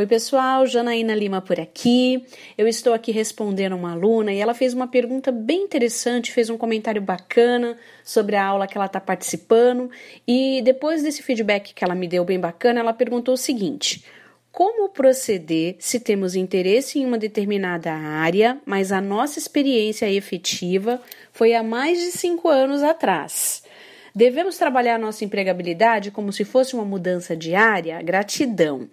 [0.00, 2.24] Oi, pessoal, Janaína Lima por aqui.
[2.56, 6.56] Eu estou aqui respondendo uma aluna e ela fez uma pergunta bem interessante, fez um
[6.56, 9.90] comentário bacana sobre a aula que ela está participando.
[10.26, 14.02] E depois desse feedback que ela me deu bem bacana, ela perguntou o seguinte:
[14.50, 20.98] como proceder se temos interesse em uma determinada área, mas a nossa experiência efetiva
[21.30, 23.62] foi há mais de cinco anos atrás?
[24.14, 28.00] Devemos trabalhar nossa empregabilidade como se fosse uma mudança diária?
[28.02, 28.88] Gratidão.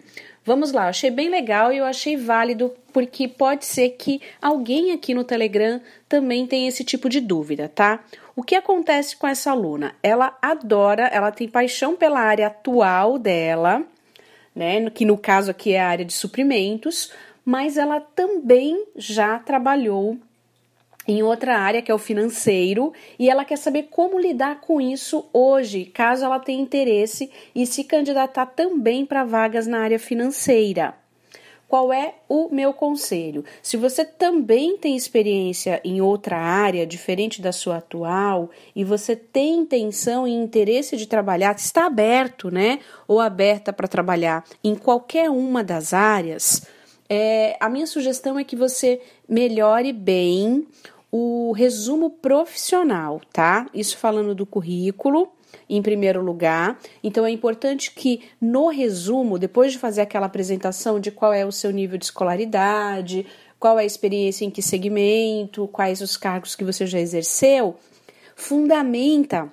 [0.48, 5.12] Vamos lá, achei bem legal e eu achei válido porque pode ser que alguém aqui
[5.12, 8.02] no Telegram também tenha esse tipo de dúvida, tá?
[8.34, 9.94] O que acontece com essa aluna?
[10.02, 13.82] Ela adora, ela tem paixão pela área atual dela,
[14.56, 14.88] né?
[14.88, 17.12] Que no caso aqui é a área de suprimentos,
[17.44, 20.16] mas ela também já trabalhou
[21.08, 25.26] em outra área, que é o financeiro, e ela quer saber como lidar com isso
[25.32, 30.94] hoje, caso ela tenha interesse e se candidatar também para vagas na área financeira.
[31.66, 33.44] Qual é o meu conselho?
[33.62, 39.58] Se você também tem experiência em outra área diferente da sua atual e você tem
[39.58, 42.80] intenção e interesse de trabalhar, está aberto, né?
[43.06, 46.66] Ou aberta para trabalhar em qualquer uma das áreas,
[47.08, 50.66] é, a minha sugestão é que você melhore bem
[51.10, 53.66] o resumo profissional, tá?
[53.72, 55.30] Isso falando do currículo,
[55.68, 56.78] em primeiro lugar.
[57.02, 61.52] Então é importante que no resumo, depois de fazer aquela apresentação de qual é o
[61.52, 63.26] seu nível de escolaridade,
[63.58, 67.76] qual é a experiência em que segmento, quais os cargos que você já exerceu,
[68.36, 69.50] fundamenta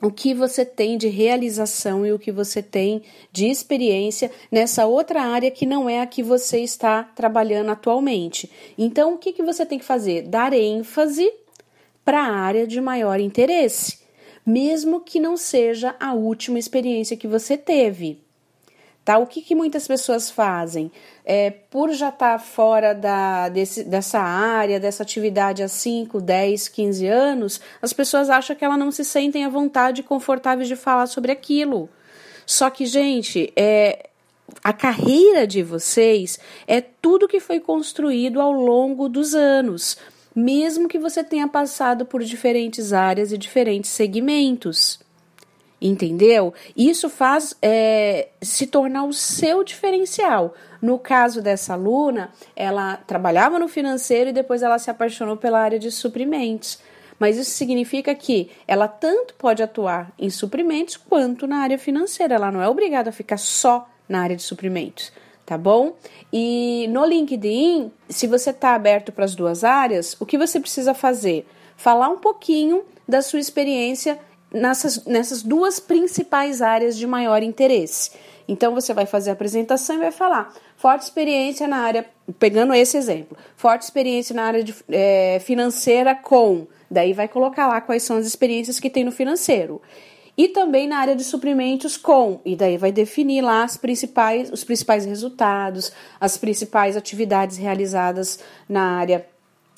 [0.00, 5.22] o que você tem de realização e o que você tem de experiência nessa outra
[5.22, 8.50] área que não é a que você está trabalhando atualmente.
[8.76, 10.22] Então, o que, que você tem que fazer?
[10.22, 11.28] Dar ênfase
[12.04, 13.98] para a área de maior interesse,
[14.46, 18.27] mesmo que não seja a última experiência que você teve.
[19.08, 19.16] Tá?
[19.16, 20.92] O que, que muitas pessoas fazem?
[21.24, 26.68] É, por já estar tá fora da, desse, dessa área, dessa atividade há 5, 10,
[26.68, 30.76] 15 anos, as pessoas acham que elas não se sentem à vontade e confortáveis de
[30.76, 31.88] falar sobre aquilo.
[32.44, 34.10] Só que, gente, é,
[34.62, 39.96] a carreira de vocês é tudo que foi construído ao longo dos anos,
[40.36, 45.00] mesmo que você tenha passado por diferentes áreas e diferentes segmentos.
[45.80, 46.52] Entendeu?
[46.76, 50.54] Isso faz é, se tornar o seu diferencial.
[50.82, 55.78] No caso dessa aluna, ela trabalhava no financeiro e depois ela se apaixonou pela área
[55.78, 56.80] de suprimentos.
[57.18, 62.34] Mas isso significa que ela tanto pode atuar em suprimentos quanto na área financeira.
[62.34, 65.12] Ela não é obrigada a ficar só na área de suprimentos,
[65.44, 65.94] tá bom?
[66.32, 70.94] E no LinkedIn, se você está aberto para as duas áreas, o que você precisa
[70.94, 71.46] fazer?
[71.76, 74.18] Falar um pouquinho da sua experiência
[74.52, 78.12] nessas, nessas duas principais áreas de maior interesse.
[78.46, 82.06] Então você vai fazer a apresentação e vai falar forte experiência na área,
[82.38, 87.80] pegando esse exemplo, forte experiência na área de, é, financeira com, daí vai colocar lá
[87.80, 89.82] quais são as experiências que tem no financeiro.
[90.36, 94.62] E também na área de suprimentos com, e daí vai definir lá as principais, os
[94.62, 98.38] principais resultados, as principais atividades realizadas
[98.68, 99.26] na área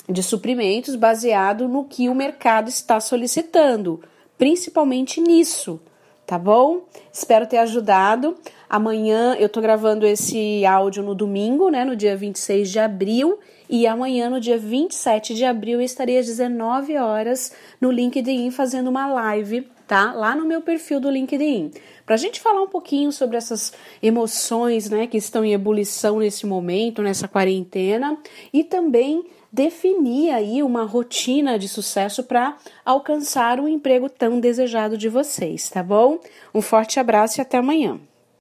[0.07, 4.03] de suprimentos, baseado no que o mercado está solicitando
[4.41, 5.79] principalmente nisso,
[6.27, 6.87] tá bom?
[7.13, 8.35] Espero ter ajudado.
[8.71, 13.87] Amanhã eu tô gravando esse áudio no domingo, né, no dia 26 de abril, e
[13.87, 19.07] amanhã, no dia 27 de abril, eu estarei às 19 horas no LinkedIn fazendo uma
[19.07, 20.13] live, tá?
[20.13, 21.71] Lá no meu perfil do LinkedIn.
[22.07, 27.03] Pra gente falar um pouquinho sobre essas emoções, né, que estão em ebulição nesse momento,
[27.03, 28.17] nessa quarentena,
[28.53, 35.09] e também definir aí uma rotina de sucesso para alcançar o emprego tão desejado de
[35.09, 36.19] vocês, tá bom?
[36.55, 38.01] Um forte abraço e até amanhã.